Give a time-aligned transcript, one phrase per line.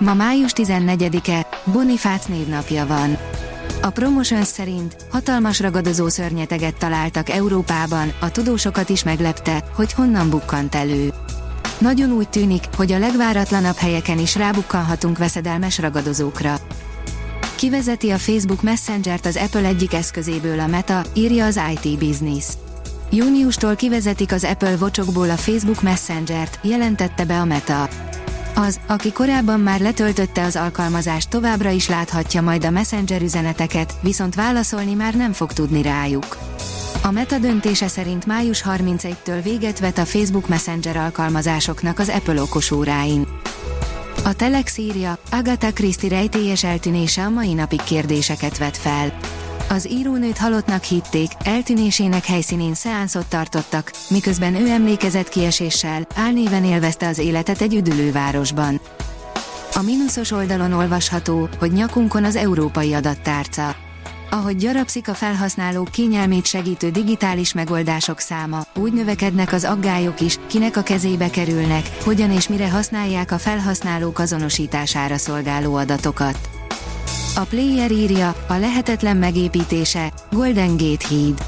[0.00, 3.18] Ma május 14-e, Bonifác névnapja van.
[3.82, 10.74] A Promotions szerint hatalmas ragadozó szörnyeteget találtak Európában, a tudósokat is meglepte, hogy honnan bukkant
[10.74, 11.12] elő.
[11.78, 16.56] Nagyon úgy tűnik, hogy a legváratlanabb helyeken is rábukkanhatunk veszedelmes ragadozókra.
[17.54, 22.44] Kivezeti a Facebook Messenger-t az Apple egyik eszközéből a Meta, írja az IT Business.
[23.10, 27.88] Júniustól kivezetik az Apple Watchokból a Facebook Messenger-t, jelentette be a Meta.
[28.66, 34.34] Az, aki korábban már letöltötte az alkalmazást továbbra is láthatja majd a Messenger üzeneteket, viszont
[34.34, 36.38] válaszolni már nem fog tudni rájuk.
[37.02, 43.26] A Meta döntése szerint május 31-től véget vet a Facebook Messenger alkalmazásoknak az Apple okosóráin.
[44.24, 49.18] A Telex írja, Agatha Christie rejtélyes eltűnése a mai napig kérdéseket vet fel.
[49.72, 57.18] Az írónőt halottnak hitték, eltűnésének helyszínén szeánszot tartottak, miközben ő emlékezett kieséssel, álnéven élvezte az
[57.18, 58.80] életet egy üdülővárosban.
[59.74, 63.76] A mínuszos oldalon olvasható, hogy nyakunkon az európai adattárca.
[64.30, 70.76] Ahogy gyarapszik a felhasználók kényelmét segítő digitális megoldások száma, úgy növekednek az aggályok is, kinek
[70.76, 76.59] a kezébe kerülnek, hogyan és mire használják a felhasználók azonosítására szolgáló adatokat.
[77.34, 81.44] A player írja, a lehetetlen megépítése, Golden Gate híd.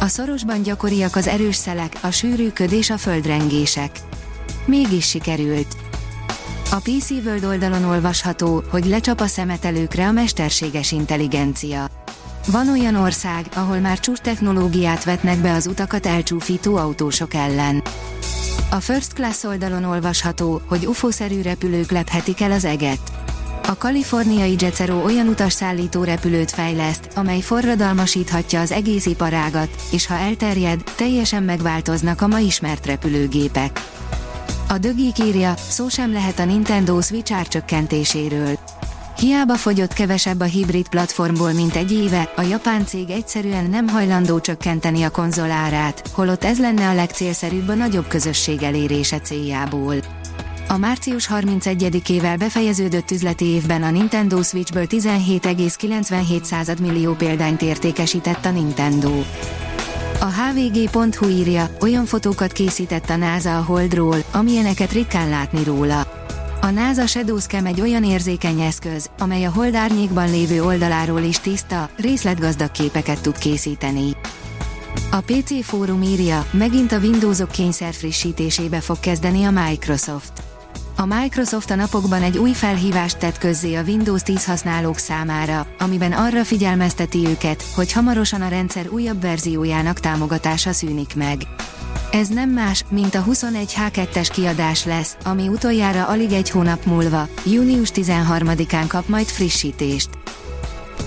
[0.00, 3.90] A szorosban gyakoriak az erős szelek, a sűrűköd és a földrengések.
[4.64, 5.76] Mégis sikerült.
[6.70, 11.86] A PC World oldalon olvasható, hogy lecsap a szemetelőkre a mesterséges intelligencia.
[12.46, 17.82] Van olyan ország, ahol már csúcs technológiát vetnek be az utakat elcsúfító autósok ellen.
[18.70, 23.00] A First Class oldalon olvasható, hogy UFO-szerű repülők lephetik el az eget.
[23.72, 30.82] A kaliforniai Jetsero olyan utasszállító repülőt fejleszt, amely forradalmasíthatja az egész iparágat, és ha elterjed,
[30.96, 33.80] teljesen megváltoznak a ma ismert repülőgépek.
[34.68, 38.58] A dögik írja, szó sem lehet a Nintendo Switch árcsökkentéséről.
[39.16, 44.40] Hiába fogyott kevesebb a hibrid platformból, mint egy éve, a japán cég egyszerűen nem hajlandó
[44.40, 50.21] csökkenteni a konzol árát, holott ez lenne a legcélszerűbb a nagyobb közösség elérése céljából.
[50.72, 59.22] A március 31-ével befejeződött üzleti évben a Nintendo Switchből 17,97 millió példányt értékesített a Nintendo.
[60.20, 66.00] A hvg.hu írja, olyan fotókat készített a NASA a Holdról, amilyeneket ritkán látni róla.
[66.60, 71.90] A NASA Shadowscam egy olyan érzékeny eszköz, amely a Hold árnyékban lévő oldaláról is tiszta,
[71.96, 74.16] részletgazdag képeket tud készíteni.
[75.10, 80.51] A PC fórum írja, megint a Windowsok kényszer frissítésébe fog kezdeni a Microsoft.
[80.96, 86.12] A Microsoft a napokban egy új felhívást tett közzé a Windows 10 használók számára, amiben
[86.12, 91.42] arra figyelmezteti őket, hogy hamarosan a rendszer újabb verziójának támogatása szűnik meg.
[92.10, 97.90] Ez nem más, mint a 21H2-es kiadás lesz, ami utoljára alig egy hónap múlva, június
[97.94, 100.08] 13-án kap majd frissítést.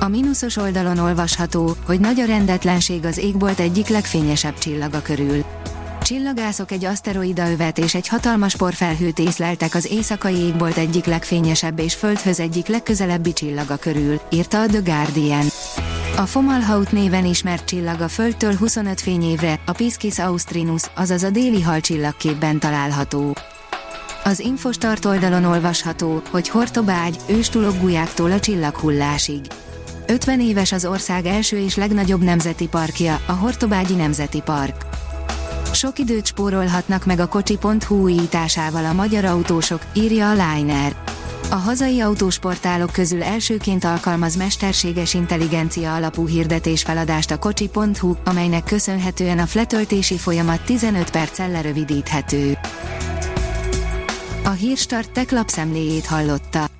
[0.00, 5.44] A mínuszos oldalon olvasható, hogy nagy a rendetlenség az égbolt egyik legfényesebb csillaga körül
[6.10, 6.88] csillagászok egy
[7.36, 13.32] övet és egy hatalmas porfelhőt észleltek az éjszakai égbolt egyik legfényesebb és Földhöz egyik legközelebbi
[13.32, 15.46] csillaga körül, írta a The Guardian.
[16.16, 21.62] A Fomalhaut néven ismert csillag a Földtől 25 fényévre, a Piscis Austrinus, azaz a déli
[21.62, 23.36] halcsillagképben található.
[24.24, 29.40] Az Infostart oldalon olvasható, hogy Hortobágy, őstulok gulyáktól a csillaghullásig.
[30.06, 34.99] 50 éves az ország első és legnagyobb nemzeti parkja, a Hortobágyi Nemzeti Park.
[35.72, 40.96] Sok időt spórolhatnak meg a kocsi.hu újításával a magyar autósok, írja a Liner.
[41.50, 49.46] A hazai autósportálok közül elsőként alkalmaz mesterséges intelligencia alapú hirdetésfeladást a kocsi.hu, amelynek köszönhetően a
[49.46, 52.58] fletöltési folyamat 15 perccel lerövidíthető.
[54.44, 56.79] A Hírstart tech lapszemléjét hallotta.